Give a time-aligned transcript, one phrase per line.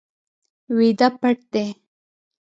[0.77, 1.67] ویده پټ دی